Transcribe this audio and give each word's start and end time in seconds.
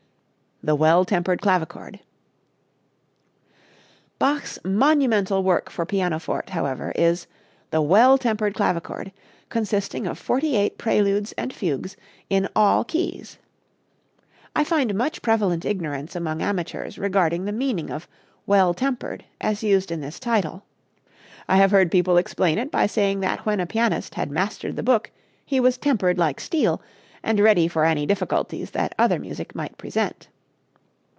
"The 0.63 0.75
Well 0.75 1.05
Tempered 1.05 1.41
Clavichord." 1.41 2.01
Bach's 4.19 4.59
monumental 4.63 5.41
work 5.41 5.71
for 5.71 5.87
pianoforte, 5.87 6.51
however, 6.51 6.93
is 6.95 7.25
"The 7.71 7.81
Well 7.81 8.19
Tempered 8.19 8.53
Clavichord," 8.53 9.11
consisting 9.49 10.05
of 10.05 10.19
forty 10.19 10.55
eight 10.55 10.77
preludes 10.77 11.31
and 11.31 11.51
fugues 11.51 11.97
in 12.29 12.47
all 12.55 12.83
keys. 12.83 13.39
I 14.55 14.63
find 14.63 14.93
much 14.93 15.23
prevalent 15.23 15.65
ignorance 15.65 16.15
among 16.15 16.43
amateurs 16.43 16.99
regarding 16.99 17.45
the 17.45 17.51
meaning 17.51 17.89
of 17.89 18.07
"well 18.45 18.75
tempered" 18.75 19.25
as 19.41 19.63
used 19.63 19.91
in 19.91 19.99
this 20.01 20.19
title. 20.19 20.63
I 21.49 21.57
have 21.57 21.71
heard 21.71 21.89
people 21.89 22.17
explain 22.17 22.59
it 22.59 22.69
by 22.69 22.85
saying 22.85 23.21
that 23.21 23.47
when 23.47 23.59
a 23.59 23.65
pianist 23.65 24.13
had 24.13 24.29
mastered 24.29 24.75
the 24.75 24.83
book 24.83 25.09
he 25.43 25.59
was 25.59 25.79
"tempered" 25.79 26.19
like 26.19 26.39
steel 26.39 26.83
and 27.23 27.39
ready 27.39 27.67
for 27.67 27.83
any 27.83 28.05
difficulties 28.05 28.69
that 28.71 28.93
other 28.99 29.17
music 29.17 29.55
might 29.55 29.75
present! 29.79 30.27